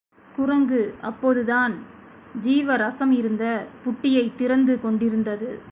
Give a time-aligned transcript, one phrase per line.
[0.35, 0.95] குரங்கு
[1.01, 1.73] அப்போது தான்
[2.41, 3.43] ஜீவரசம் இருந்த
[3.85, 5.61] புட்டியைத் திறந்து கொண்டிருந்தது.